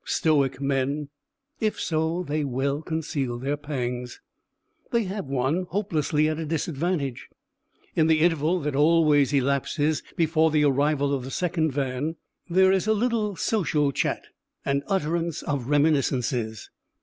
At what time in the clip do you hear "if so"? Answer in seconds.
1.59-2.23